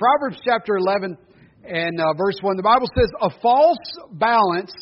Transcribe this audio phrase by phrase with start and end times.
[0.00, 1.18] Proverbs chapter 11
[1.62, 3.76] and uh, verse 1, the Bible says, A false
[4.12, 4.72] balance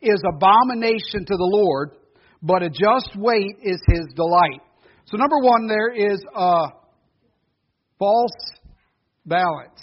[0.00, 1.90] is abomination to the Lord,
[2.40, 4.60] but a just weight is his delight.
[5.06, 6.66] So, number one, there is a
[7.98, 8.30] false
[9.26, 9.82] balance.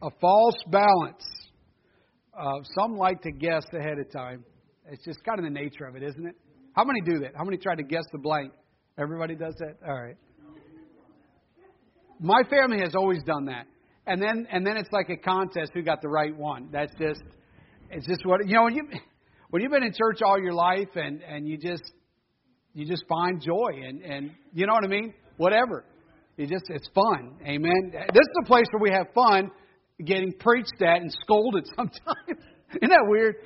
[0.00, 1.24] A false balance.
[2.32, 4.42] Uh, some like to guess ahead of time.
[4.90, 6.34] It's just kind of the nature of it, isn't it?
[6.72, 7.32] How many do that?
[7.36, 8.52] How many try to guess the blank?
[8.98, 9.86] Everybody does that?
[9.86, 10.16] All right.
[12.20, 13.66] My family has always done that.
[14.06, 16.68] And then and then it's like a contest who got the right one.
[16.72, 17.22] That's just
[17.90, 18.88] it's just what you know when you
[19.50, 21.92] when you've been in church all your life and and you just
[22.72, 25.12] you just find joy and and you know what I mean?
[25.38, 25.84] Whatever.
[26.36, 27.36] You just it's fun.
[27.42, 27.90] Amen.
[27.92, 29.50] This is a place where we have fun
[30.04, 32.40] getting preached at and scolded sometimes.
[32.70, 33.36] Isn't that weird?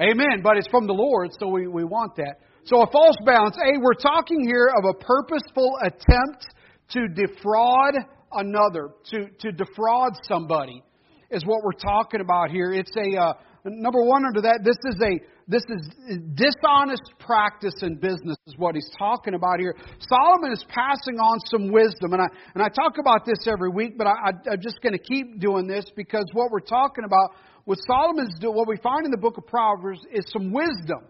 [0.00, 0.42] Amen.
[0.42, 2.36] But it's from the Lord, so we, we want that.
[2.64, 3.56] So a false balance.
[3.56, 6.46] A, we're talking here of a purposeful attempt
[6.90, 7.94] to defraud
[8.32, 10.82] another, to, to defraud somebody,
[11.30, 12.72] is what we're talking about here.
[12.72, 13.32] It's a uh,
[13.64, 14.60] number one under that.
[14.64, 19.74] This is a this is dishonest practice in business is what he's talking about here.
[19.98, 23.96] Solomon is passing on some wisdom, and I and I talk about this every week,
[23.96, 27.30] but I, I, I'm just going to keep doing this because what we're talking about,
[27.64, 31.08] what Solomon's what we find in the book of Proverbs is some wisdom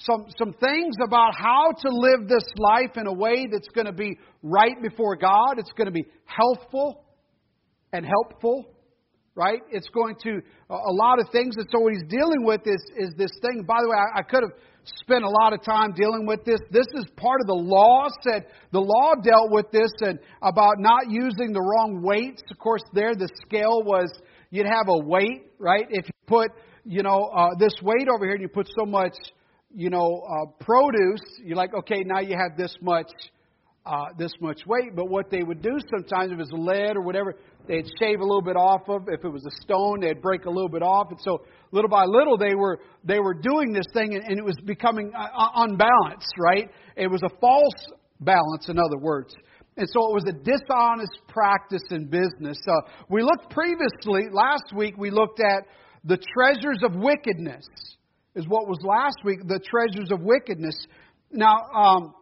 [0.00, 3.92] some, some things about how to live this life in a way that's going to
[3.92, 5.58] be right before God.
[5.58, 7.04] It's going to be healthful
[7.92, 8.64] and helpful,
[9.34, 9.60] right?
[9.70, 10.40] It's going to,
[10.70, 11.56] a lot of things.
[11.56, 13.64] And so what he's dealing with is, is this thing.
[13.68, 14.58] By the way, I, I could have
[15.02, 16.60] spent a lot of time dealing with this.
[16.70, 18.08] This is part of the law.
[18.22, 22.42] Said the law dealt with this and about not using the wrong weights.
[22.50, 24.10] Of course, there the scale was
[24.50, 25.84] you'd have a weight, right?
[25.90, 26.50] If you put,
[26.84, 29.14] you know, uh, this weight over here and you put so much
[29.74, 33.10] you know, uh, produce, you're like, okay, now you have this much,
[33.86, 34.94] uh, this much weight.
[34.94, 37.36] But what they would do sometimes, if it was lead or whatever,
[37.68, 39.02] they'd shave a little bit off of.
[39.08, 41.08] If it was a stone, they'd break a little bit off.
[41.10, 44.44] And so, little by little, they were they were doing this thing, and, and it
[44.44, 46.34] was becoming uh, uh unbalanced.
[46.38, 46.68] Right?
[46.96, 49.34] It was a false balance, in other words.
[49.76, 52.58] And so it was a dishonest practice in business.
[52.68, 55.62] Uh, we looked previously, last week, we looked at
[56.04, 57.64] the treasures of wickedness
[58.34, 60.74] is what was last week, the treasures of wickedness.
[61.32, 62.14] Now, um,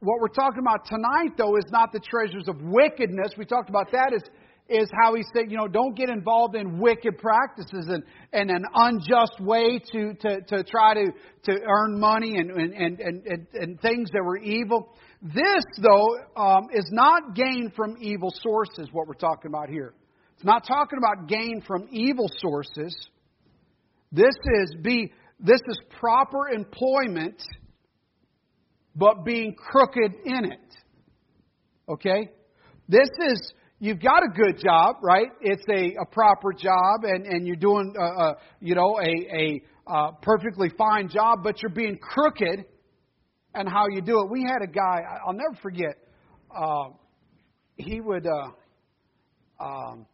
[0.00, 3.32] what we're talking about tonight, though, is not the treasures of wickedness.
[3.38, 4.22] We talked about that is
[4.68, 8.64] is how he said, you know, don't get involved in wicked practices and, and an
[8.74, 11.06] unjust way to, to, to try to,
[11.44, 14.94] to earn money and, and, and, and, and things that were evil.
[15.20, 19.94] This, though, um, is not gain from evil sources, what we're talking about here.
[20.36, 22.96] It's not talking about gain from evil sources.
[24.12, 27.42] This is be this is proper employment,
[28.94, 30.74] but being crooked in it.
[31.88, 32.30] Okay?
[32.88, 33.52] This is
[33.82, 35.26] you've got a good job, right?
[35.40, 39.62] It's a, a proper job, and, and you're doing, uh, uh, you know, a, a
[39.92, 42.64] uh, perfectly fine job, but you're being crooked
[43.54, 44.30] and how you do it.
[44.30, 45.96] We had a guy, I'll never forget,
[46.56, 46.90] uh,
[47.76, 50.06] he would, uh, um,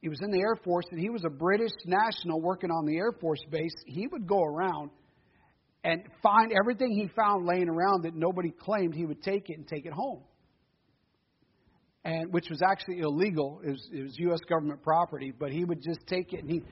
[0.00, 2.96] he was in the Air Force and he was a British national working on the
[2.96, 3.74] Air Force base.
[3.86, 4.90] He would go around
[5.84, 9.66] and find everything he found laying around that nobody claimed, he would take it and
[9.66, 10.22] take it home.
[12.04, 13.60] And which was actually illegal.
[13.62, 14.40] It was, it was U.S.
[14.48, 16.62] government property, but he would just take it and he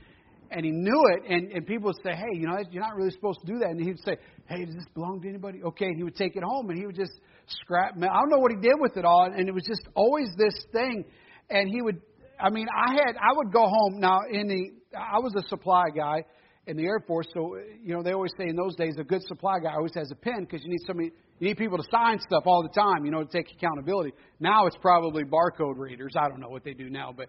[0.50, 1.30] and he knew it.
[1.30, 3.68] And, and people would say, "Hey, you know, you're not really supposed to do that."
[3.68, 4.16] And he'd say,
[4.46, 6.86] "Hey, does this belong to anybody?" Okay, and he would take it home and he
[6.86, 7.12] would just
[7.46, 7.94] scrap.
[7.96, 10.54] I don't know what he did with it all, and it was just always this
[10.72, 11.04] thing.
[11.50, 12.00] And he would
[12.41, 15.84] I mean, I had I would go home now in the I was a supply
[15.94, 16.25] guy
[16.66, 19.22] in the Air Force, so you know they always say in those days a good
[19.22, 22.19] supply guy always has a pen because you need somebody you need people to sign
[22.21, 24.12] stuff all the time, you know, to take accountability.
[24.41, 26.15] Now it's probably barcode readers.
[26.16, 27.28] I don't know what they do now, but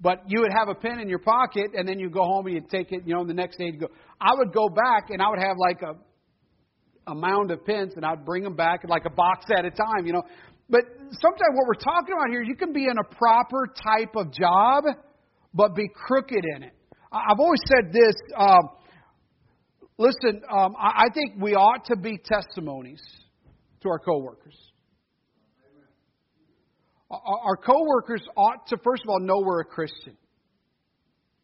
[0.00, 2.54] but you would have a pen in your pocket and then you go home and
[2.54, 3.88] you'd take it, you know, and the next day you go.
[4.20, 5.94] I would go back and I would have like a
[7.06, 10.06] a mound of pens and I'd bring them back like a box at a time,
[10.06, 10.22] you know.
[10.70, 14.32] But sometimes what we're talking about here, you can be in a proper type of
[14.32, 14.84] job,
[15.52, 16.72] but be crooked in it.
[17.12, 18.14] I've always said this.
[18.38, 18.68] Um,
[19.98, 23.02] listen, um, I, think we ought to be testimonies
[23.82, 24.56] to our coworkers.
[27.10, 30.16] Our, our coworkers ought to, first of all, know we're a Christian.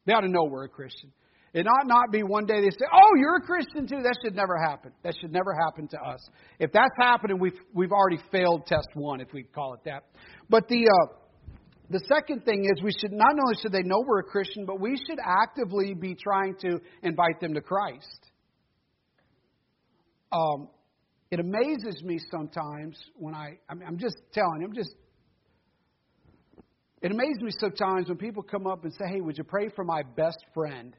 [0.06, 1.12] They ought to know we're a Christian.
[1.56, 4.36] It ought not be one day they say, "Oh, you're a Christian too." That should
[4.36, 4.92] never happen.
[5.02, 6.20] That should never happen to us.
[6.58, 10.02] If that's happening, we've we've already failed test one, if we call it that.
[10.50, 11.14] But the uh,
[11.88, 14.80] the second thing is we should not only should they know we're a Christian, but
[14.80, 18.30] we should actively be trying to invite them to Christ.
[20.32, 20.68] Um,
[21.30, 24.94] it amazes me sometimes when I I'm, I'm just telling I'm just
[27.00, 29.84] it amazes me sometimes when people come up and say, "Hey, would you pray for
[29.84, 30.94] my best friend?"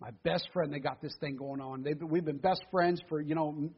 [0.00, 1.82] My best friend, they got this thing going on.
[1.82, 3.70] They've, we've been best friends for you know,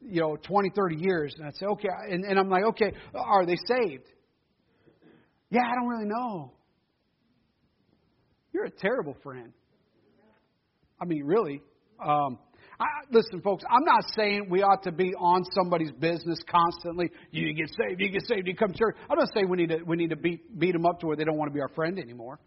[0.00, 1.34] you know, 20, 30 years.
[1.38, 4.04] And I say, okay, and, and I'm like, okay, are they saved?
[5.50, 6.52] Yeah, I don't really know.
[8.52, 9.52] You're a terrible friend.
[11.00, 11.62] I mean, really.
[12.04, 12.38] Um,
[12.78, 17.10] I, listen, folks, I'm not saying we ought to be on somebody's business constantly.
[17.30, 18.96] You get saved, you get saved, you come to church.
[19.08, 21.16] I'm not saying we need to we need to beat beat them up to where
[21.16, 22.38] they don't want to be our friend anymore.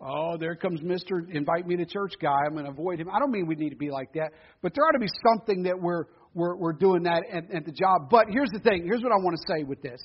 [0.00, 2.36] Oh, there comes Mister Invite Me to Church guy.
[2.46, 3.08] I'm going to avoid him.
[3.08, 4.32] I don't mean we need to be like that,
[4.62, 6.04] but there ought to be something that we're
[6.34, 8.10] we're, we're doing that at, at the job.
[8.10, 8.84] But here's the thing.
[8.84, 10.00] Here's what I want to say with this.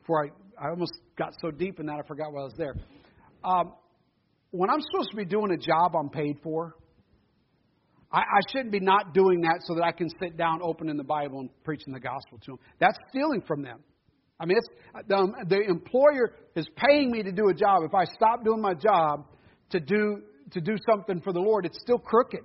[0.00, 2.74] Before I I almost got so deep in that I forgot why I was there.
[3.42, 3.72] Um,
[4.50, 6.74] when I'm supposed to be doing a job I'm paid for,
[8.12, 11.04] I, I shouldn't be not doing that so that I can sit down, opening the
[11.04, 12.58] Bible, and preaching the gospel to them.
[12.78, 13.78] That's stealing from them.
[14.40, 14.68] I mean, it's,
[15.06, 17.82] the, um, the employer is paying me to do a job.
[17.84, 19.26] If I stop doing my job
[19.70, 20.22] to do
[20.52, 22.40] to do something for the Lord, it's still crooked.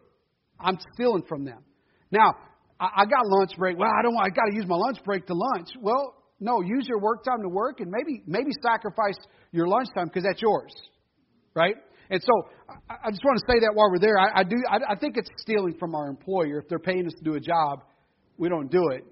[0.59, 1.63] I'm stealing from them.
[2.11, 2.33] Now,
[2.79, 3.77] I, I got lunch break.
[3.77, 4.15] Well, I don't.
[4.17, 5.69] I got to use my lunch break to lunch.
[5.81, 9.17] Well, no, use your work time to work, and maybe maybe sacrifice
[9.51, 10.73] your lunch time because that's yours,
[11.53, 11.75] right?
[12.09, 12.49] And so
[12.89, 14.57] I, I just want to say that while we're there, I, I do.
[14.69, 17.39] I, I think it's stealing from our employer if they're paying us to do a
[17.39, 17.83] job,
[18.37, 19.05] we don't do it,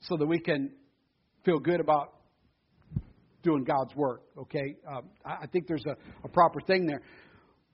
[0.00, 0.72] so that we can
[1.48, 2.12] feel good about
[3.42, 4.22] doing God's work.
[4.36, 7.00] Okay, um, I, I think there's a, a proper thing there.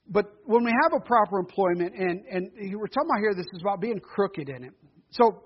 [0.08, 3.62] But when we have a proper employment, and and we're talking about here, this is
[3.62, 4.72] about being crooked in it.
[5.10, 5.42] So,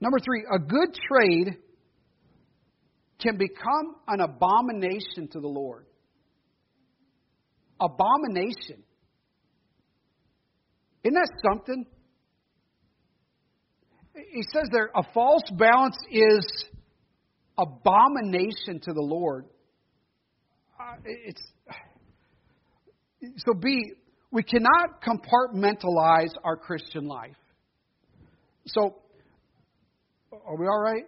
[0.00, 1.56] number three, a good trade
[3.20, 5.86] can become an abomination to the Lord
[7.78, 8.82] abomination.
[11.02, 11.86] Isn't that something?
[14.32, 16.66] He says there, a false balance is
[17.58, 19.46] abomination to the Lord.
[20.78, 21.42] Uh, it's
[23.38, 23.92] so be
[24.30, 27.36] we cannot compartmentalize our Christian life.
[28.66, 28.96] So,
[30.32, 31.04] are we all right?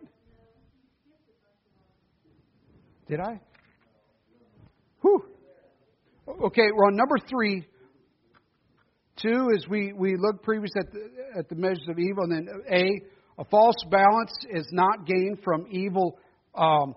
[3.08, 3.40] Did I?
[5.02, 5.24] Whew.
[6.44, 7.66] Okay, we're on number three.
[9.20, 12.48] Two is we, we look previous at the, at the measures of evil, and then
[12.72, 16.18] A, a false balance is not gained from evil
[16.54, 16.94] um,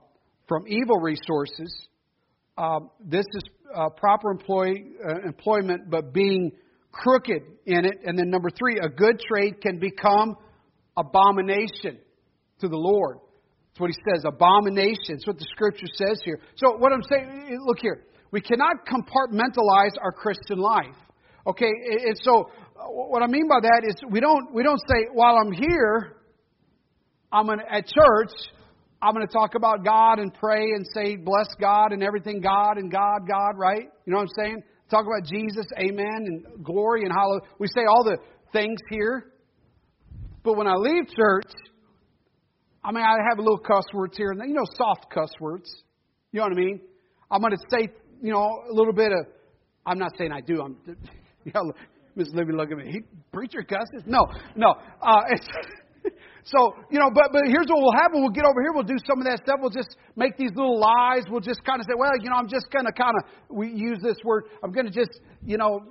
[0.47, 1.87] from evil resources.
[2.57, 3.43] Um, this is
[3.75, 6.51] uh, proper employee, uh, employment, but being
[6.91, 7.99] crooked in it.
[8.05, 10.35] And then number three, a good trade can become
[10.95, 11.99] abomination
[12.59, 13.17] to the Lord.
[13.71, 15.15] That's what he says, abomination.
[15.15, 16.39] That's what the scripture says here.
[16.55, 18.05] So what I'm saying, look here.
[18.31, 20.95] We cannot compartmentalize our Christian life.
[21.47, 21.69] Okay,
[22.07, 22.49] and so
[22.79, 26.17] uh, what I mean by that is we don't we don't say while I'm here,
[27.31, 28.31] I'm gonna, at church,
[29.05, 32.77] I'm going to talk about God and pray and say bless God and everything God
[32.77, 33.83] and God God right?
[34.05, 34.63] You know what I'm saying?
[34.89, 37.41] Talk about Jesus, Amen, and glory and hallelujah.
[37.59, 38.17] We say all the
[38.53, 39.31] things here,
[40.43, 41.51] but when I leave church,
[42.83, 45.69] I mean I have a little cuss words here and you know soft cuss words.
[46.31, 46.81] You know what I mean?
[47.31, 47.89] I'm going to say
[48.21, 49.27] you know, a little bit of,
[49.85, 50.61] I'm not saying I do.
[50.61, 50.77] I'm,
[51.43, 51.73] you know,
[52.15, 52.91] Miss Libby, look at me.
[52.91, 53.01] He
[53.31, 54.03] preacher cusses?
[54.05, 54.25] No,
[54.55, 54.73] no.
[55.01, 55.47] Uh, it's,
[56.45, 58.21] so you know, but but here's what will happen.
[58.21, 58.69] We'll get over here.
[58.69, 59.57] We'll do some of that stuff.
[59.57, 61.25] We'll just make these little lies.
[61.25, 63.97] We'll just kind of say, well, you know, I'm just gonna kind of we use
[64.01, 64.45] this word.
[64.61, 65.81] I'm gonna just, you know,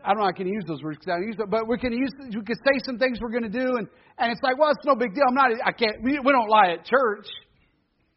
[0.00, 0.28] I don't know.
[0.28, 2.08] I can use those words because I use it, but we can use.
[2.32, 3.84] We can say some things we're gonna do, and
[4.16, 5.24] and it's like, well, it's no big deal.
[5.28, 5.52] I'm not.
[5.60, 6.00] I can't.
[6.02, 7.28] We, we don't lie at church.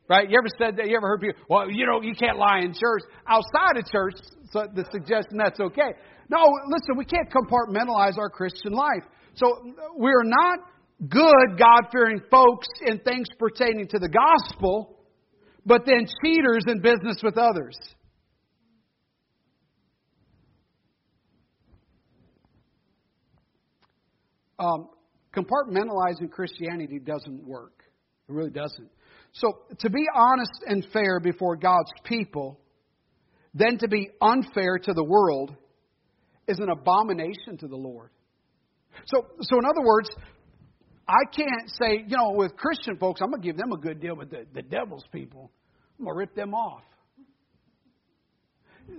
[0.07, 0.29] Right?
[0.29, 0.87] You ever said that?
[0.87, 3.03] You ever heard people, well, you know, you can't lie in church.
[3.27, 4.15] Outside of church,
[4.51, 5.95] so the suggestion that's okay.
[6.29, 9.03] No, listen, we can't compartmentalize our Christian life.
[9.35, 10.59] So we're not
[10.99, 14.97] good, God fearing folks in things pertaining to the gospel,
[15.65, 17.77] but then cheaters in business with others.
[24.59, 24.89] Um,
[25.35, 27.83] compartmentalizing Christianity doesn't work.
[28.29, 28.89] It really doesn't.
[29.33, 32.59] So, to be honest and fair before God's people,
[33.53, 35.55] then to be unfair to the world,
[36.47, 38.09] is an abomination to the Lord.
[39.05, 40.09] So, so in other words,
[41.07, 43.99] I can't say, you know, with Christian folks, I'm going to give them a good
[43.99, 45.51] deal, but the, the devil's people,
[45.99, 46.83] I'm going to rip them off.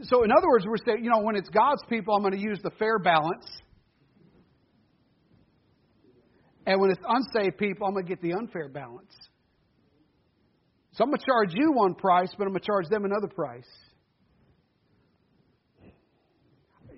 [0.02, 2.40] So, in other words, we're saying, you know, when it's God's people, I'm going to
[2.40, 3.46] use the fair balance.
[6.66, 9.12] And when it's unsaved people, I'm going to get the unfair balance.
[10.92, 13.28] So I'm going to charge you one price, but I'm going to charge them another
[13.28, 13.68] price.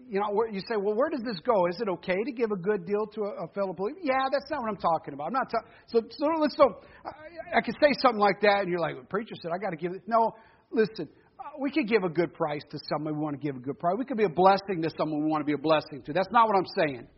[0.09, 1.67] You know, you say, well, where does this go?
[1.67, 3.99] Is it okay to give a good deal to a, a fellow believer?
[4.03, 5.29] Yeah, that's not what I'm talking about.
[5.29, 5.69] I'm not talking.
[5.89, 9.05] So, so let's so I, I could say something like that, and you're like, well,
[9.05, 10.03] preacher said I got to give it.
[10.07, 10.33] No,
[10.71, 11.09] listen.
[11.39, 13.79] Uh, we could give a good price to someone we want to give a good
[13.79, 13.97] price.
[13.99, 16.13] We could be a blessing to someone we want to be a blessing to.
[16.13, 17.09] That's not what I'm saying.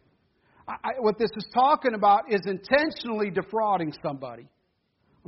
[0.66, 4.48] I, I, what this is talking about is intentionally defrauding somebody.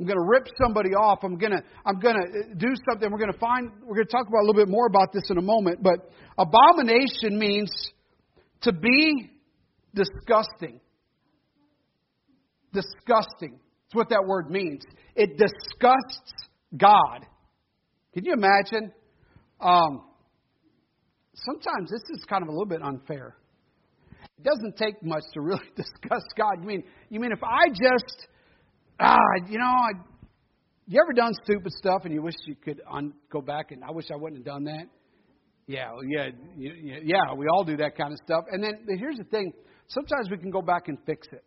[0.01, 1.19] I'm going to rip somebody off.
[1.21, 3.11] I'm going to I'm going to uh, do something.
[3.11, 5.29] We're going to find we're going to talk about a little bit more about this
[5.29, 7.71] in a moment, but abomination means
[8.61, 9.29] to be
[9.93, 10.81] disgusting.
[12.73, 13.59] Disgusting.
[13.59, 14.81] That's what that word means.
[15.15, 16.33] It disgusts
[16.75, 17.27] God.
[18.15, 18.91] Can you imagine?
[19.59, 20.01] Um,
[21.35, 23.35] sometimes this is kind of a little bit unfair.
[24.39, 26.53] It doesn't take much to really disgust God.
[26.61, 28.27] You mean you mean if I just
[29.01, 29.17] ah,
[29.49, 29.89] you know, I,
[30.87, 33.91] you ever done stupid stuff and you wish you could un, go back and I
[33.91, 34.85] wish I wouldn't have done that?
[35.67, 37.33] Yeah, yeah, yeah.
[37.35, 38.43] We all do that kind of stuff.
[38.51, 39.53] And then here's the thing:
[39.87, 41.43] sometimes we can go back and fix it.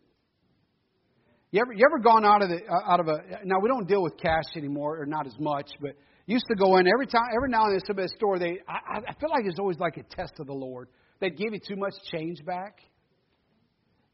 [1.51, 3.21] You ever, you ever gone out of the uh, out of a?
[3.45, 5.91] Now we don't deal with cash anymore, or not as much, but
[6.25, 8.39] used to go in every time, every now and then, some store.
[8.39, 10.89] They, I, I feel like it's always like a test of the Lord.
[11.19, 12.79] They'd give you too much change back.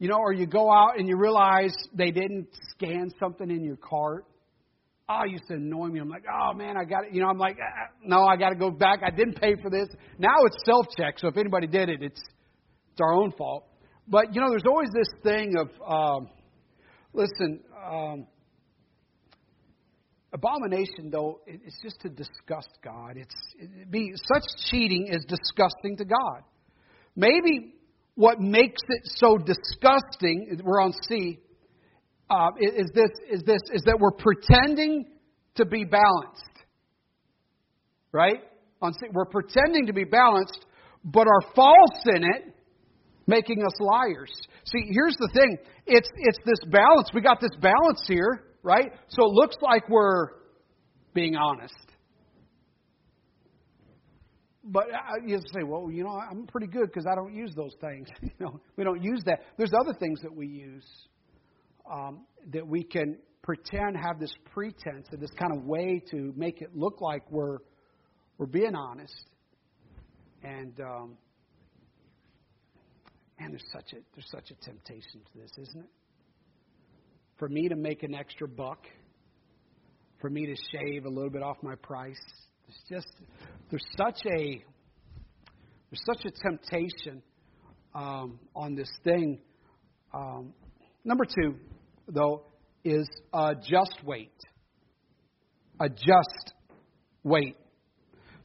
[0.02, 3.76] You know, or you go out and you realize they didn't scan something in your
[3.76, 4.26] cart.
[5.08, 6.00] Oh, it used to annoy me.
[6.00, 7.14] I'm like, oh man, I got it.
[7.14, 9.02] You know, I'm like, ah, no, I got to go back.
[9.06, 9.88] I didn't pay for this.
[10.18, 11.20] Now it's self check.
[11.20, 13.68] So if anybody did it, it's it's our own fault.
[14.08, 16.30] But you know, there's always this thing of, um,
[17.14, 18.26] listen, um,
[20.34, 23.18] abomination though it's just to disgust God.
[23.18, 26.42] It's it be such cheating is disgusting to God.
[27.16, 27.76] Maybe
[28.16, 31.40] what makes it so disgusting, we're on C,
[32.30, 35.06] uh, is this is this is that we're pretending
[35.56, 36.42] to be balanced,
[38.12, 38.40] right?
[38.82, 40.66] On C, we're pretending to be balanced,
[41.04, 42.56] but are false in it,
[43.28, 44.32] making us liars.
[44.66, 47.10] See, here's the thing: it's it's this balance.
[47.14, 48.92] We got this balance here, right?
[49.10, 50.28] So it looks like we're
[51.14, 51.91] being honest.
[54.72, 54.86] But
[55.26, 58.08] you say, well, you know, I'm pretty good because I don't use those things.
[58.22, 59.42] you know, we don't use that.
[59.58, 60.86] There's other things that we use
[61.92, 66.62] um, that we can pretend have this pretense or this kind of way to make
[66.62, 67.58] it look like we're
[68.38, 69.26] we're being honest.
[70.42, 71.18] And um,
[73.40, 75.90] man, there's such a there's such a temptation to this, isn't it?
[77.38, 78.86] For me to make an extra buck,
[80.22, 82.24] for me to shave a little bit off my price
[82.72, 83.14] it's just
[83.70, 84.64] there's such a
[85.90, 87.22] there's such a temptation
[87.94, 89.40] um, on this thing.
[90.14, 90.54] Um,
[91.04, 91.56] number two,
[92.08, 92.44] though,
[92.86, 94.32] is a just weight.
[95.82, 96.54] A just
[97.24, 97.58] weight.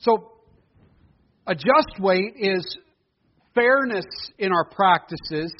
[0.00, 0.32] So,
[1.46, 2.78] a just weight is
[3.54, 4.06] fairness
[4.38, 5.54] in our practices,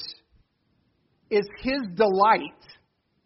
[1.29, 2.41] is His delight.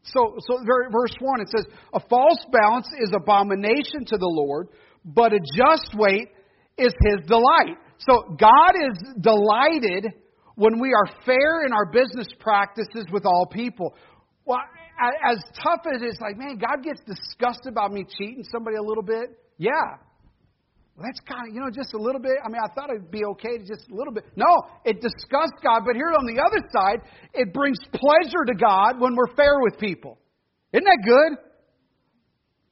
[0.04, 0.58] So, so
[0.92, 4.70] verse 1, it says, A false balance is abomination to the Lord,
[5.06, 6.30] but a just weight
[6.78, 7.78] is his delight.
[7.98, 10.14] So God is delighted
[10.56, 13.96] when we are fair in our business practices with all people.
[14.46, 14.60] Well,
[15.26, 19.04] as tough as it's like, man, God gets disgusted about me cheating somebody a little
[19.04, 19.30] bit.
[19.58, 19.72] Yeah.
[20.96, 22.38] Well, that's kind of, you know, just a little bit.
[22.44, 24.26] I mean, I thought it'd be okay to just a little bit.
[24.36, 24.50] No,
[24.84, 25.82] it disgusts God.
[25.86, 27.00] But here on the other side,
[27.34, 30.20] it brings pleasure to God when we're fair with people.
[30.74, 31.51] Isn't that good?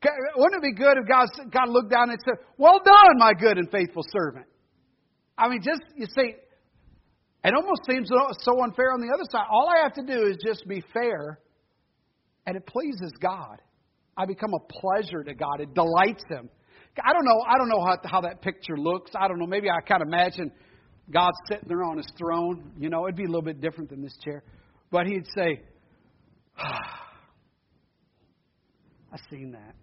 [0.02, 3.58] Wouldn't it be good if God, God looked down and said, Well done, my good
[3.58, 4.46] and faithful servant?
[5.38, 6.36] I mean, just, you see,
[7.44, 9.46] it almost seems so unfair on the other side.
[9.50, 11.40] All I have to do is just be fair,
[12.46, 13.62] and it pleases God.
[14.18, 15.62] I become a pleasure to God.
[15.62, 16.50] It delights Him.
[17.02, 17.42] I don't know.
[17.48, 19.12] I don't know how, how that picture looks.
[19.18, 19.48] I don't know.
[19.48, 20.52] Maybe I kind of imagine
[21.10, 22.74] God sitting there on His throne.
[22.78, 24.44] You know, it'd be a little bit different than this chair,
[24.92, 25.62] but He'd say,
[26.58, 27.08] ah,
[29.14, 29.76] "I've seen that."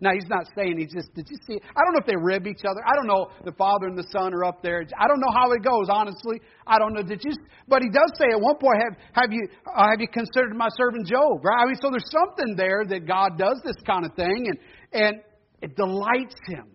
[0.00, 1.58] Now, he's not saying he's just, did you see?
[1.74, 2.80] I don't know if they rib each other.
[2.86, 4.84] I don't know the Father and the Son are up there.
[4.96, 6.40] I don't know how it goes, honestly.
[6.66, 7.02] I don't know.
[7.02, 7.32] Did you?
[7.66, 10.68] But he does say at one point, have, have, you, uh, have you considered my
[10.76, 11.44] servant Job?
[11.44, 11.62] Right?
[11.62, 14.58] I mean, so there's something there that God does this kind of thing, and,
[14.92, 15.16] and
[15.62, 16.66] it delights him.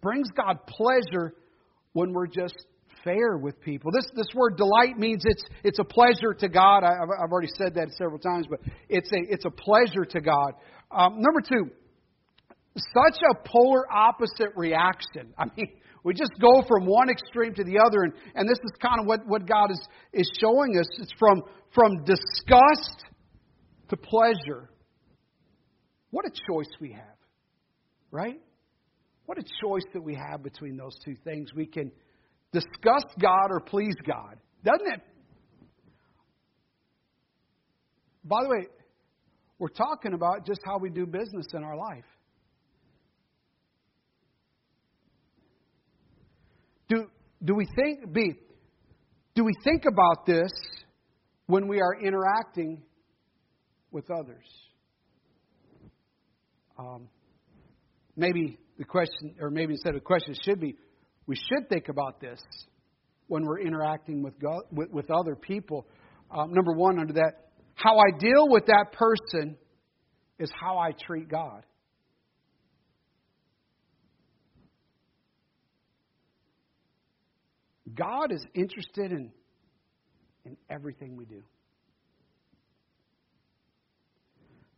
[0.00, 1.34] Brings God pleasure
[1.92, 2.54] when we're just
[3.02, 3.90] fair with people.
[3.92, 6.84] This, this word delight means it's, it's a pleasure to God.
[6.84, 10.52] I, have already said that several times, but it's a, it's a pleasure to God.
[10.90, 11.70] Um, number two,
[12.76, 15.32] such a polar opposite reaction.
[15.38, 15.68] I mean,
[16.02, 19.06] we just go from one extreme to the other, and, and this is kind of
[19.06, 19.80] what, what God is,
[20.12, 20.86] is showing us.
[20.98, 21.42] It's from,
[21.74, 23.04] from disgust
[23.88, 24.70] to pleasure.
[26.10, 27.16] What a choice we have,
[28.10, 28.40] right?
[29.26, 31.54] What a choice that we have between those two things.
[31.54, 31.90] We can
[32.52, 34.36] disgust God or please God.
[34.62, 35.00] Doesn't it?
[38.24, 38.66] By the way,
[39.58, 42.04] we're talking about just how we do business in our life.
[46.88, 47.06] Do
[47.44, 48.32] do we think, B,
[49.34, 50.50] do we think about this
[51.46, 52.82] when we are interacting
[53.90, 54.46] with others?
[56.78, 57.08] Um,
[58.16, 60.76] maybe the question, or maybe instead of the question, should be
[61.26, 62.40] we should think about this
[63.28, 65.86] when we're interacting with, God, with, with other people.
[66.30, 69.56] Um, number one, under that, how I deal with that person
[70.38, 71.64] is how I treat God.
[77.94, 79.30] God is interested in,
[80.44, 81.42] in everything we do.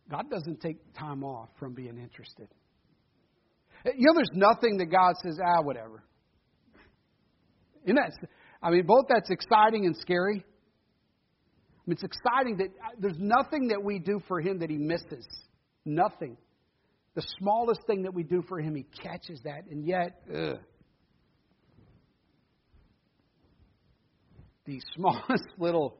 [0.09, 2.47] God doesn't take time off from being interested.
[3.85, 6.03] You know, there's nothing that God says, ah, whatever.
[7.83, 8.11] Isn't that,
[8.61, 10.43] I mean, both that's exciting and scary.
[10.43, 14.77] I mean, it's exciting that uh, there's nothing that we do for Him that He
[14.77, 15.25] misses.
[15.85, 16.37] Nothing.
[17.15, 20.59] The smallest thing that we do for Him, He catches that, and yet, ugh.
[24.67, 25.97] The smallest little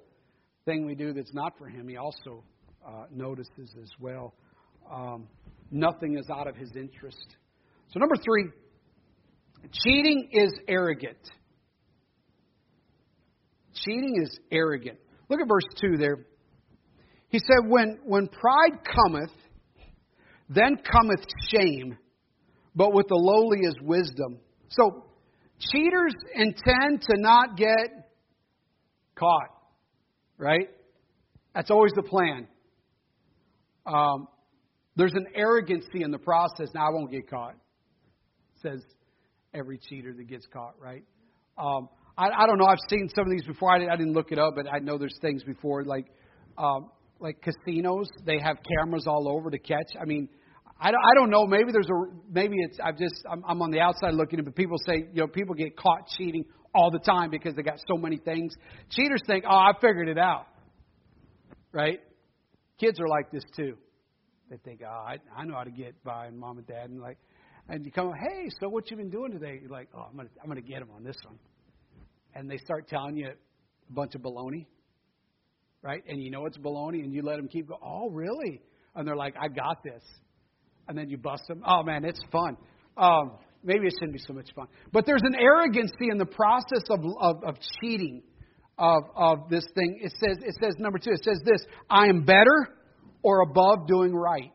[0.65, 2.43] thing we do that's not for Him, He also
[2.85, 4.35] uh, notices as well.
[4.91, 5.27] Um,
[5.71, 7.35] nothing is out of His interest.
[7.91, 8.49] So, number three,
[9.71, 11.17] cheating is arrogant.
[13.73, 14.99] Cheating is arrogant.
[15.29, 16.25] Look at verse 2 there.
[17.29, 19.31] He said, When, when pride cometh,
[20.49, 21.97] then cometh shame,
[22.75, 24.39] but with the lowly is wisdom.
[24.69, 25.05] So,
[25.59, 27.96] cheaters intend to not get
[29.17, 29.49] caught,
[30.37, 30.69] right?
[31.55, 32.47] That's always the plan.
[33.85, 34.27] Um,
[34.95, 36.69] there's an arrogancy in the process.
[36.73, 37.55] Now, I won't get caught,
[38.61, 38.81] says
[39.53, 41.03] every cheater that gets caught, right?
[41.57, 42.65] Um, I, I don't know.
[42.65, 43.71] I've seen some of these before.
[43.71, 46.07] I, I didn't look it up, but I know there's things before like
[46.57, 48.07] um, like casinos.
[48.25, 49.87] They have cameras all over to catch.
[49.99, 50.27] I mean,
[50.79, 51.45] I don't, I don't know.
[51.45, 54.55] Maybe there's a maybe it's I've just I'm, I'm on the outside looking at but
[54.55, 57.97] people say you know people get caught cheating all the time because they got so
[57.97, 58.53] many things.
[58.91, 60.47] Cheaters think, oh, I figured it out,
[61.71, 61.99] right?
[62.79, 63.77] Kids are like this too.
[64.49, 67.01] They think, oh, I, I know how to get by, and mom and dad, and
[67.01, 67.17] like,
[67.69, 69.59] and you come, hey, so what you been doing today?
[69.61, 71.37] You're like, oh, I'm gonna I'm gonna get them on this one
[72.37, 74.67] and they start telling you a bunch of baloney,
[75.81, 76.03] right?
[76.07, 77.81] And you know it's baloney, and you let them keep going.
[77.83, 78.61] Oh, really?
[78.95, 80.03] And they're like, I got this.
[80.87, 81.63] And then you bust them.
[81.65, 82.55] Oh, man, it's fun.
[82.95, 83.33] Um,
[83.67, 84.67] maybe it shouldn't be so much fun.
[84.91, 88.23] But there's an arrogancy in the process of, of, of cheating
[88.77, 89.99] of, of this thing.
[90.01, 92.69] It says, it says, number two, it says this I am better
[93.21, 94.51] or above doing right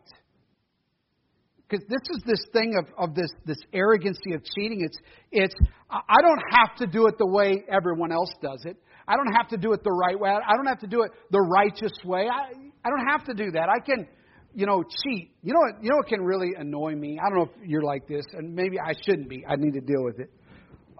[1.73, 4.83] because this is this thing of, of this, this arrogancy of cheating.
[4.83, 4.99] It's,
[5.31, 5.55] it's,
[5.91, 8.77] I don't have to do it the way everyone else does it.
[9.09, 10.31] I don't have to do it the right way.
[10.31, 12.29] I don't have to do it the righteous way.
[12.29, 12.53] I,
[12.85, 13.69] I don't have to do that.
[13.71, 14.07] I can,
[14.55, 15.31] you know, cheat.
[15.43, 17.19] You know what, you know what can really annoy me?
[17.19, 19.45] I don't know if you're like this, and maybe I shouldn't be.
[19.49, 20.31] I need to deal with it.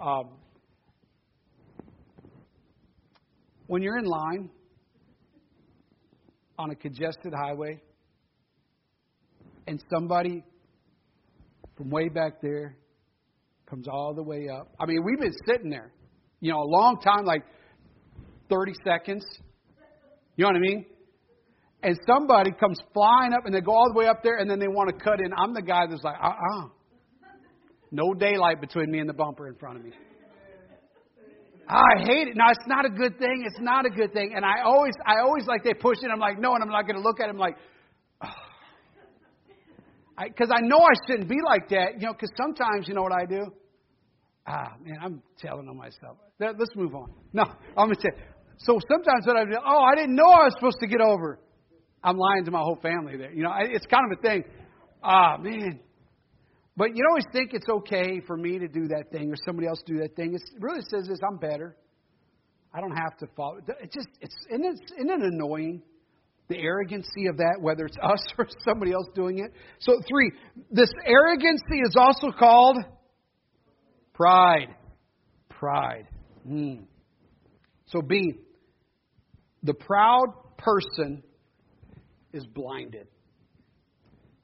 [0.03, 0.31] Um,
[3.67, 4.51] when you're in line
[6.59, 7.81] on a congested highway
[9.67, 10.45] and somebody
[11.77, 12.77] from way back there,
[13.69, 14.69] comes all the way up.
[14.79, 15.93] I mean, we've been sitting there,
[16.41, 17.43] you know, a long time, like
[18.51, 19.25] 30 seconds.
[20.37, 20.87] You know what I mean?
[21.83, 24.61] And somebody comes flying up and they go all the way up there and then
[24.61, 25.33] they want to cut in.
[25.37, 26.65] I'm the guy that's like, uh uh-uh.
[26.65, 26.69] uh
[27.91, 29.93] No daylight between me and the bumper in front of me.
[31.69, 32.37] I hate it.
[32.37, 33.45] Now it's not a good thing.
[33.47, 34.33] It's not a good thing.
[34.37, 36.11] And I always, I always like they push it.
[36.13, 37.57] I'm like, no, and I'm not going to look at him like,
[40.19, 42.95] I because I, I know I shouldn't be like that, you know, because sometimes, you
[42.95, 43.47] know what I do?
[44.47, 46.19] Ah, man, I'm telling on myself.
[46.39, 47.13] Let's move on.
[47.33, 47.45] No,
[47.77, 48.11] I'm going to say.
[48.59, 51.39] So sometimes what I do, oh, I didn't know I was supposed to get over.
[52.03, 53.33] I'm lying to my whole family there.
[53.33, 54.45] You know, it's kind of a thing.
[55.03, 55.81] Ah, man.
[56.77, 59.83] But you always think it's okay for me to do that thing or somebody else
[59.87, 60.35] do that thing.
[60.35, 61.77] It really says this, I'm better.
[62.75, 63.59] I don't have to follow.
[63.59, 65.83] It just, it's, isn't it, isn't it annoying?
[66.49, 69.53] the arrogancy of that, whether it's us or somebody else doing it.
[69.81, 70.33] So, three,
[70.71, 72.79] this arrogancy is also called
[74.13, 74.75] pride.
[75.49, 76.07] Pride.
[76.47, 76.85] Mm.
[77.87, 78.35] So, B,
[79.63, 80.27] the proud
[80.59, 81.23] person
[82.33, 83.07] is blinded.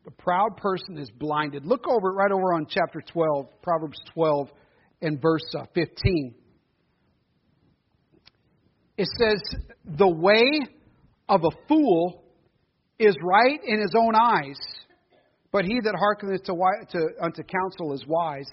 [0.04, 1.66] The proud person is blinded.
[1.66, 4.48] Look over right over on chapter 12, Proverbs 12
[5.02, 6.34] and verse uh, 15.
[8.96, 9.40] It says,
[9.84, 10.66] The way
[11.28, 12.24] of a fool
[12.98, 14.58] is right in his own eyes,
[15.52, 16.54] but he that hearkeneth to,
[16.90, 18.48] to, unto counsel is wise.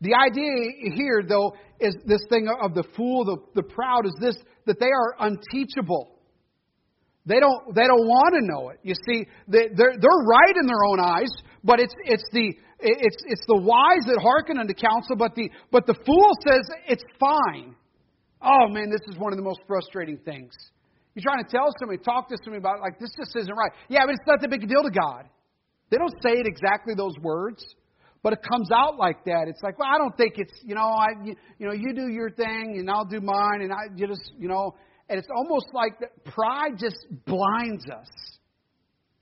[0.00, 4.36] The idea here, though, is this thing of the fool, the, the proud, is this
[4.66, 6.17] that they are unteachable.
[7.28, 8.80] They don't, they don't want to know it.
[8.82, 11.30] You see, they, they're, they're right in their own eyes,
[11.62, 15.84] but it's, it's the, It's, it's the wise that hearken unto counsel, but the, but
[15.84, 17.74] the fool says it's fine.
[18.40, 20.54] Oh man, this is one of the most frustrating things.
[21.14, 23.72] You're trying to tell somebody, talk to somebody about like this just isn't right.
[23.88, 25.26] Yeah, but it's not that big a deal to God.
[25.90, 27.60] They don't say it exactly those words,
[28.22, 29.48] but it comes out like that.
[29.48, 32.06] It's like, well, I don't think it's, you know, I, you, you know, you do
[32.06, 34.76] your thing and I'll do mine, and I you just, you know,
[35.08, 35.92] and it's almost like
[36.26, 38.08] pride just blinds us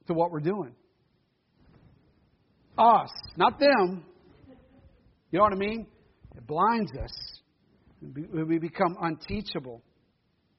[0.07, 0.75] to what we're doing.
[2.79, 4.05] Us, not them.
[5.31, 5.87] You know what I mean?
[6.37, 7.41] It blinds us.
[8.03, 9.83] We become unteachable.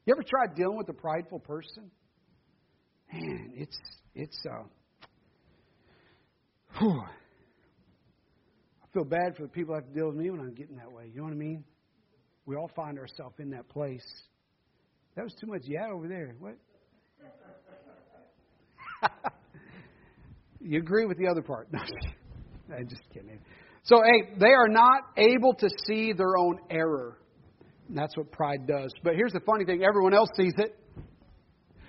[0.05, 1.91] You ever tried dealing with a prideful person?
[3.13, 3.77] Man, it's
[4.15, 4.63] it's uh
[6.79, 7.01] whew.
[8.83, 10.77] I feel bad for the people that have to deal with me when I'm getting
[10.77, 11.09] that way.
[11.13, 11.63] You know what I mean?
[12.45, 14.05] We all find ourselves in that place.
[15.17, 16.35] That was too much yeah over there.
[16.39, 16.57] What?
[20.61, 21.67] you agree with the other part?
[22.69, 23.39] No, I'm just kidding.
[23.83, 27.17] So, hey, they are not able to see their own error.
[27.87, 28.91] And that's what pride does.
[29.05, 30.77] But here's the funny thing everyone else sees it.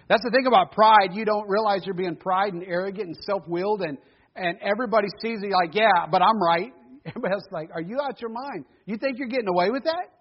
[0.08, 1.14] That's the thing about pride.
[1.14, 3.98] You don't realize you're being pride and arrogant and self willed, and,
[4.36, 6.72] and everybody sees it like, yeah, but I'm right.
[7.04, 8.64] Everybody else is like, are you out your mind?
[8.86, 10.17] You think you're getting away with that?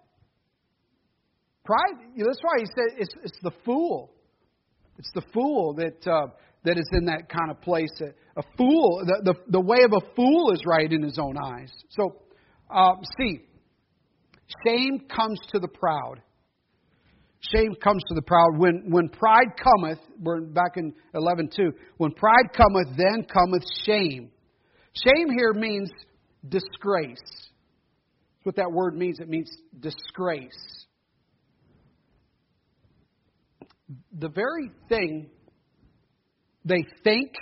[1.68, 4.10] Pride, that's why he said it's, it's the fool.
[4.96, 6.28] It's the fool that, uh,
[6.64, 7.90] that is in that kind of place.
[8.00, 11.70] A, fool, the, the, the way of a fool is right in his own eyes.
[11.90, 12.22] So,
[12.74, 13.40] uh, see,
[14.66, 16.22] shame comes to the proud.
[17.40, 18.56] Shame comes to the proud.
[18.56, 24.30] When, when pride cometh, we're back in 11.2, when pride cometh, then cometh shame.
[24.94, 25.90] Shame here means
[26.48, 27.20] disgrace.
[27.20, 29.20] That's what that word means.
[29.20, 30.77] It means disgrace.
[34.18, 35.30] The very thing
[36.64, 37.32] they think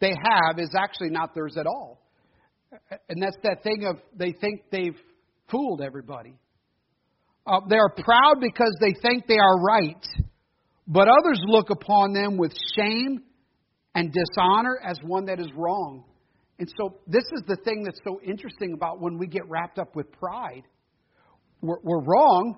[0.00, 2.02] they have is actually not theirs at all.
[3.08, 4.98] And that's that thing of they think they've
[5.50, 6.38] fooled everybody.
[7.46, 10.04] Uh, they are proud because they think they are right,
[10.88, 13.22] but others look upon them with shame
[13.94, 16.04] and dishonor as one that is wrong.
[16.58, 19.94] And so, this is the thing that's so interesting about when we get wrapped up
[19.94, 20.62] with pride.
[21.60, 22.56] We're, we're wrong,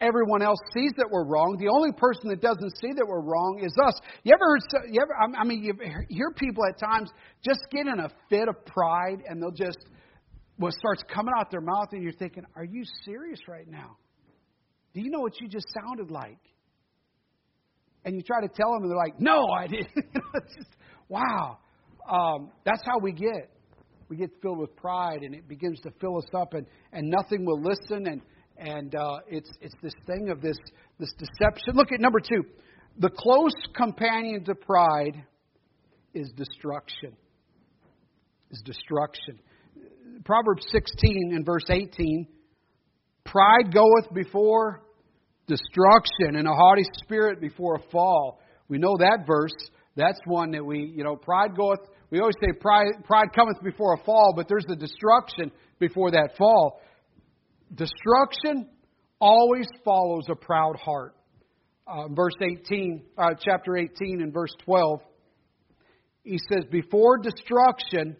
[0.00, 1.56] everyone else sees that we're wrong.
[1.58, 3.94] The only person that doesn't see that we're wrong is us.
[4.22, 4.92] You ever heard?
[4.92, 5.14] You ever?
[5.36, 5.74] I mean, you
[6.08, 7.10] hear people at times
[7.44, 9.78] just get in a fit of pride, and they'll just
[10.56, 13.96] what starts coming out their mouth, and you're thinking, "Are you serious right now?
[14.94, 16.40] Do you know what you just sounded like?"
[18.04, 19.90] And you try to tell them, and they're like, "No, I didn't."
[20.56, 20.70] just,
[21.08, 21.58] wow,
[22.08, 23.50] um, that's how we get.
[24.08, 27.44] We get filled with pride, and it begins to fill us up, and and nothing
[27.44, 28.22] will listen, and
[28.58, 30.56] and uh, it's it's this thing of this
[30.98, 31.74] this deception.
[31.74, 32.44] Look at number two.
[32.98, 35.24] The close companion to pride
[36.14, 37.12] is destruction.
[38.50, 39.38] Is destruction.
[40.24, 42.26] Proverbs 16 and verse 18.
[43.24, 44.82] Pride goeth before
[45.46, 48.40] destruction, and a haughty spirit before a fall.
[48.68, 49.54] We know that verse.
[49.96, 51.80] That's one that we, you know, pride goeth.
[52.10, 56.30] We always say pride, pride cometh before a fall, but there's the destruction before that
[56.38, 56.80] fall.
[57.74, 58.68] Destruction
[59.20, 61.14] always follows a proud heart.
[61.86, 65.00] Uh, verse 18, uh, chapter 18 and verse 12,
[66.24, 68.16] he says, Before destruction,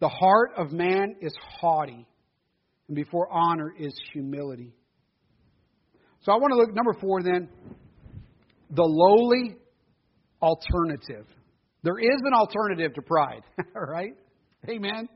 [0.00, 2.06] the heart of man is haughty,
[2.88, 4.74] and before honor is humility.
[6.22, 7.48] So I want to look, number four then,
[8.70, 9.56] the lowly
[10.42, 11.26] alternative.
[11.82, 13.42] There is an alternative to pride,
[13.74, 14.12] right?
[14.68, 15.08] Amen.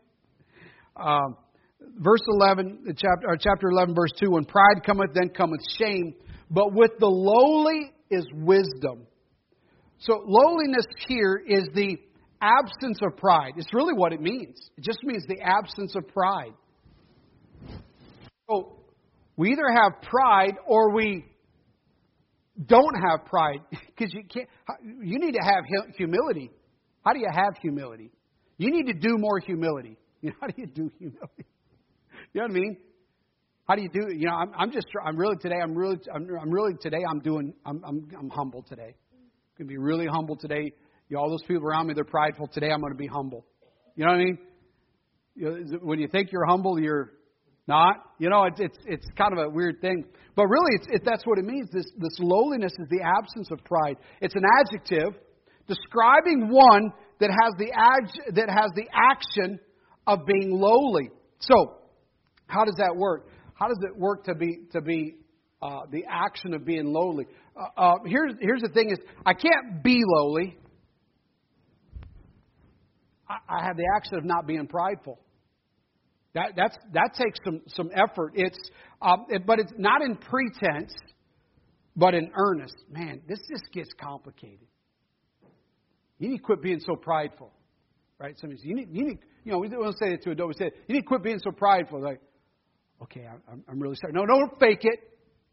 [0.96, 1.36] Um,
[1.98, 6.14] verse 11, uh, chapter, or chapter 11, verse 2 When pride cometh, then cometh shame,
[6.50, 9.06] but with the lowly is wisdom.
[9.98, 11.98] So, lowliness here is the
[12.40, 13.52] absence of pride.
[13.56, 14.70] It's really what it means.
[14.78, 16.54] It just means the absence of pride.
[18.50, 18.78] So,
[19.36, 21.24] we either have pride or we
[22.66, 24.48] don't have pride because you can't
[24.84, 25.64] you need to have
[25.96, 26.50] humility
[27.04, 28.10] how do you have humility
[28.58, 31.46] you need to do more humility you know, how do you do humility
[32.32, 32.76] you know what I mean?
[33.68, 34.14] How do you do?
[34.14, 35.56] You know, I'm, I'm just, I'm really today.
[35.62, 36.98] I'm really, I'm, I'm really today.
[37.08, 37.54] I'm doing.
[37.64, 38.94] I'm, I'm, I'm humble today.
[39.12, 40.72] I'm gonna be really humble today.
[41.08, 42.48] You know, all those people around me, they're prideful.
[42.48, 43.44] Today, I'm going to be humble.
[43.96, 44.38] You know what I mean?
[45.34, 47.12] You know, when you think you're humble, you're
[47.66, 47.94] not.
[48.18, 50.04] You know, it's it's it's kind of a weird thing.
[50.36, 51.68] But really, it's, it, that's what it means.
[51.72, 53.96] This this lowliness is the absence of pride.
[54.20, 55.20] It's an adjective
[55.66, 59.60] describing one that has the ad, that has the action
[60.06, 61.10] of being lowly.
[61.38, 61.79] So,
[62.50, 63.28] how does that work?
[63.54, 65.16] How does it work to be to be
[65.62, 67.26] uh, the action of being lowly?
[67.56, 70.56] Uh, uh, here's here's the thing: is I can't be lowly.
[73.28, 75.18] I, I have the accent of not being prideful.
[76.34, 78.32] That that's that takes some some effort.
[78.34, 78.58] It's
[79.02, 80.94] um, it, but it's not in pretense,
[81.96, 82.76] but in earnest.
[82.90, 84.66] Man, this just gets complicated.
[86.18, 87.50] You need to quit being so prideful,
[88.18, 88.38] right?
[88.38, 90.48] Somebody says, you need you need you know we don't say it to a dog.
[90.48, 92.00] We say you need to quit being so prideful.
[92.00, 92.20] Like,
[93.02, 94.12] okay, I'm, I'm really sorry.
[94.12, 95.00] No, don't fake it.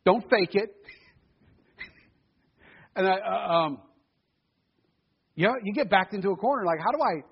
[0.05, 0.69] Don't fake it.
[2.95, 3.79] and I, uh, um,
[5.35, 6.65] you know, you get backed into a corner.
[6.65, 7.23] Like, how do I,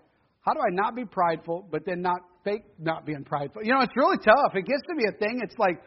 [0.42, 3.64] how do I not be prideful, but then not fake not being prideful?
[3.64, 4.54] You know, it's really tough.
[4.54, 5.42] It gets to be a thing.
[5.44, 5.82] It's like,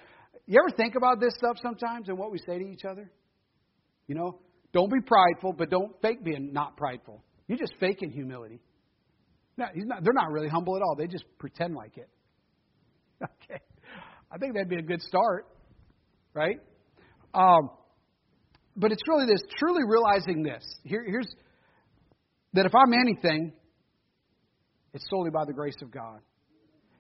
[0.47, 3.11] you ever think about this stuff sometimes and what we say to each other?
[4.07, 4.39] You know,
[4.73, 7.23] don't be prideful, but don't fake being not prideful.
[7.47, 8.61] You're just faking humility.
[9.57, 10.95] No, not, they're not really humble at all.
[10.97, 12.09] They just pretend like it.
[13.51, 13.61] Okay.
[14.31, 15.47] I think that'd be a good start,
[16.35, 16.59] right?
[17.35, 17.71] Um,
[18.77, 20.65] but it's really this truly realizing this.
[20.85, 21.29] Here, here's
[22.53, 23.53] that if I'm anything,
[24.95, 26.21] it's solely by the grace of God.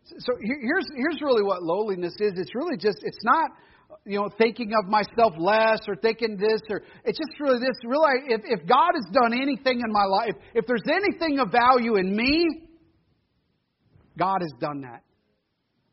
[0.04, 2.32] So here's here's really what lowliness is.
[2.36, 3.50] It's really just it's not
[4.06, 7.76] you know thinking of myself less or thinking this or it's just really this.
[7.84, 11.96] Really, if if God has done anything in my life, if there's anything of value
[11.96, 12.46] in me,
[14.18, 15.02] God has done that.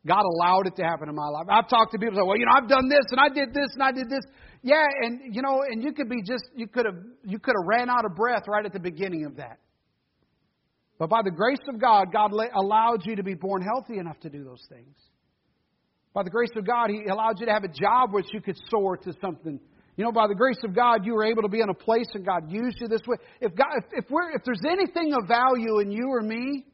[0.06, 1.46] God allowed it to happen in my life.
[1.50, 3.74] I've talked to people say, well, you know, I've done this and I did this
[3.74, 4.22] and I did this.
[4.62, 7.66] Yeah, and you know, and you could be just you could have you could have
[7.66, 9.58] ran out of breath right at the beginning of that.
[10.98, 14.30] But by the grace of God, God allowed you to be born healthy enough to
[14.30, 14.96] do those things.
[16.14, 18.56] By the grace of God, He allowed you to have a job which you could
[18.70, 19.60] soar to something.
[19.96, 22.08] You know, by the grace of God, you were able to be in a place
[22.14, 23.16] and God used you this way.
[23.40, 26.64] If God, if, if we're, if there's anything of value in you or me,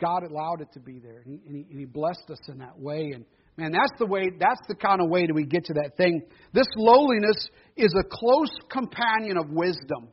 [0.00, 3.10] God allowed it to be there, and he, and he, blessed us in that way.
[3.14, 3.24] And
[3.56, 4.30] man, that's the way.
[4.38, 6.22] That's the kind of way that we get to that thing.
[6.52, 10.08] This lowliness is a close companion of wisdom.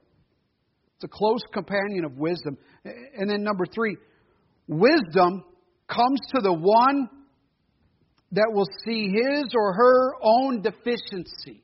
[0.95, 2.57] It's a close companion of wisdom.
[2.83, 3.97] And then number three,
[4.67, 5.43] wisdom
[5.87, 7.09] comes to the one
[8.31, 11.63] that will see his or her own deficiency.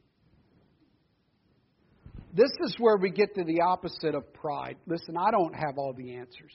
[2.34, 4.78] This is where we get to the opposite of pride.
[4.86, 6.54] Listen, I don't have all the answers.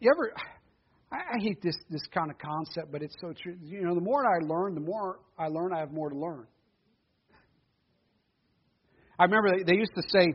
[0.00, 0.32] You ever?
[1.10, 3.56] I, hate this this kind of concept, but it's so true.
[3.62, 6.46] You know, the more I learn, the more I learn, I have more to learn.
[9.18, 10.32] I remember they, they used to say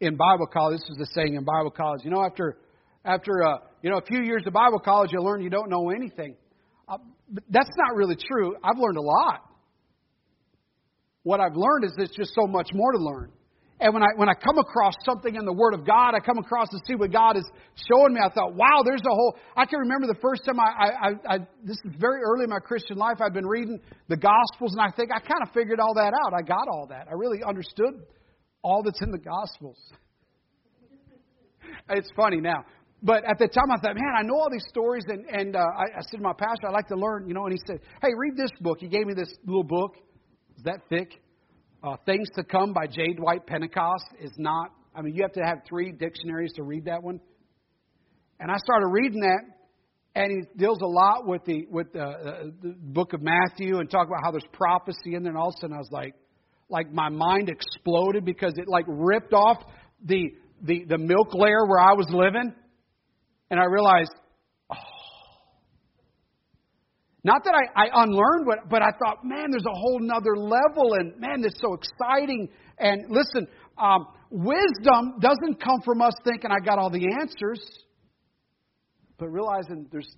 [0.00, 0.80] in Bible college.
[0.80, 2.02] This is the saying in Bible college.
[2.04, 2.58] You know, after
[3.04, 5.90] after uh, you know a few years of Bible college, you learn you don't know
[5.90, 6.36] anything.
[6.88, 6.98] Uh,
[7.48, 8.56] that's not really true.
[8.62, 9.40] I've learned a lot.
[11.22, 13.32] What I've learned is there's just so much more to learn.
[13.80, 16.36] And when I, when I come across something in the Word of God, I come
[16.36, 17.48] across to see what God is
[17.88, 18.20] showing me.
[18.22, 19.36] I thought, wow, there's a whole.
[19.56, 22.58] I can remember the first time I, I, I, this is very early in my
[22.58, 23.16] Christian life.
[23.24, 26.34] I've been reading the Gospels, and I think I kind of figured all that out.
[26.34, 27.06] I got all that.
[27.08, 28.04] I really understood
[28.62, 29.78] all that's in the Gospels.
[31.88, 32.64] it's funny now.
[33.02, 35.04] But at the time, I thought, man, I know all these stories.
[35.08, 37.44] And, and uh, I, I said to my pastor, I'd like to learn, you know.
[37.46, 38.76] And he said, hey, read this book.
[38.78, 39.94] He gave me this little book.
[40.58, 41.14] Is that thick?
[41.82, 43.14] Uh, Things to Come by J.
[43.14, 47.02] Dwight Pentecost is not, I mean, you have to have three dictionaries to read that
[47.02, 47.20] one.
[48.38, 49.40] And I started reading that,
[50.14, 53.90] and he deals a lot with the with the, uh, the book of Matthew and
[53.90, 55.30] talk about how there's prophecy in there.
[55.30, 56.14] And all of a sudden, I was like,
[56.68, 59.58] like my mind exploded because it like ripped off
[60.04, 62.54] the the the milk layer where I was living,
[63.50, 64.10] and I realized
[67.22, 70.94] not that I, I unlearned, but, but I thought, man, there's a whole nother level,
[70.94, 72.48] and man, this is so exciting.
[72.78, 77.60] And listen, um, wisdom doesn't come from us thinking I got all the answers,
[79.18, 80.08] but realizing there's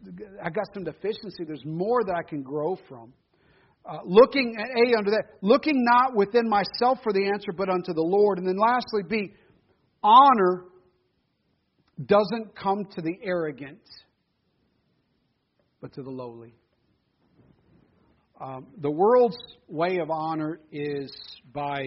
[0.45, 1.45] I got some deficiency.
[1.45, 3.13] There's more that I can grow from.
[3.85, 7.93] Uh, looking at A under that, looking not within myself for the answer, but unto
[7.93, 8.39] the Lord.
[8.39, 9.33] And then lastly, B,
[10.05, 10.67] honor
[12.07, 13.83] doesn't come to the arrogant,
[15.81, 16.55] but to the lowly.
[18.43, 21.13] Um, the world's way of honor is
[21.53, 21.85] by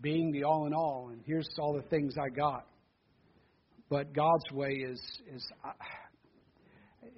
[0.00, 2.66] being the all in all, and here's all the things I got.
[3.90, 5.00] But God's way is
[5.34, 5.44] is.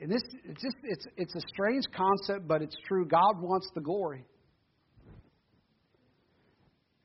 [0.01, 3.07] And this it's just it's it's a strange concept, but it's true.
[3.07, 4.25] God wants the glory.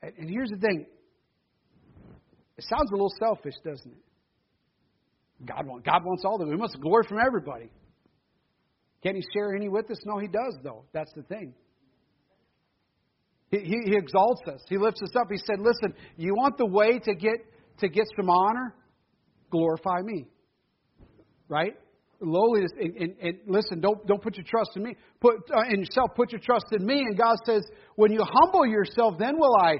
[0.02, 0.86] And, and here's the thing.
[2.56, 5.46] It sounds a little selfish, doesn't it?
[5.46, 7.70] God wants God wants all the we must glory from everybody.
[9.02, 9.98] Can he share any with us?
[10.04, 10.84] No, he does, though.
[10.92, 11.54] That's the thing.
[13.50, 14.60] He, he, he exalts us.
[14.68, 15.26] He lifts us up.
[15.30, 17.38] He said, Listen, you want the way to get
[17.78, 18.74] to get some honor?
[19.50, 20.26] Glorify me.
[21.48, 21.74] Right?
[22.20, 24.94] Lowliness and, and, and listen, don't don't put your trust in me.
[25.20, 27.00] Put uh, in yourself, put your trust in me.
[27.00, 27.62] And God says,
[27.96, 29.78] When you humble yourself, then will I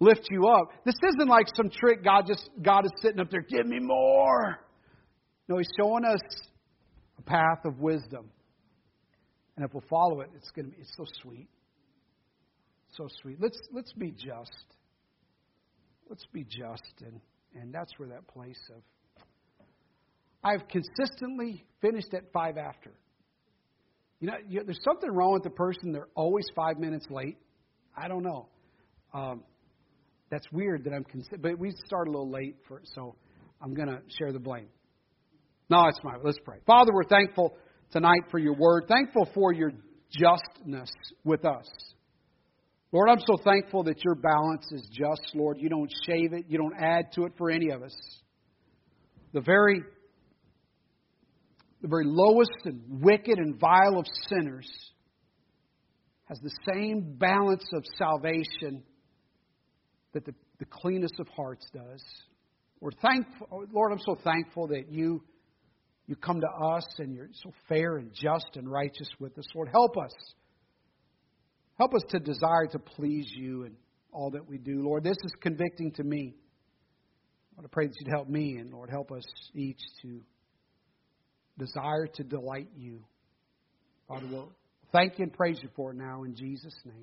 [0.00, 0.72] lift you up.
[0.84, 4.58] This isn't like some trick God just God is sitting up there, give me more.
[5.48, 6.20] No, He's showing us
[7.18, 8.30] a path of wisdom.
[9.60, 11.46] And if we'll follow it, it's gonna be it's so sweet.
[12.96, 13.36] So sweet.
[13.38, 14.64] Let's let's be just.
[16.08, 17.20] Let's be just and
[17.54, 18.82] and that's where that place of
[20.42, 22.90] I've consistently finished at five after.
[24.20, 25.92] You know, you, there's something wrong with the person.
[25.92, 27.36] They're always five minutes late.
[27.94, 28.48] I don't know.
[29.12, 29.44] Um,
[30.30, 33.14] that's weird that I'm consider, but we start a little late for so
[33.60, 34.68] I'm going to share the blame.
[35.68, 36.20] No, it's fine.
[36.24, 36.60] Let's pray.
[36.66, 37.58] Father, we're thankful
[37.92, 38.84] tonight for your word.
[38.88, 39.72] Thankful for your
[40.10, 40.90] justness
[41.24, 41.66] with us.
[42.92, 45.58] Lord, I'm so thankful that your balance is just, Lord.
[45.60, 47.94] You don't shave it, you don't add to it for any of us.
[49.32, 49.82] The very
[51.82, 54.68] the very lowest and wicked and vile of sinners
[56.24, 58.82] has the same balance of salvation
[60.12, 62.02] that the, the cleanest of hearts does.
[62.80, 65.22] We're thankful, Lord, I'm so thankful that you,
[66.10, 69.46] you come to us and you're so fair and just and righteous with us.
[69.54, 70.10] Lord, help us.
[71.78, 73.76] Help us to desire to please you in
[74.12, 74.82] all that we do.
[74.82, 76.34] Lord, this is convicting to me.
[77.56, 79.22] Lord, I pray that you'd help me, and Lord, help us
[79.54, 80.20] each to
[81.58, 83.04] desire to delight you.
[84.08, 84.50] Father, we'll
[84.92, 86.96] thank you and praise you for it now in Jesus' name.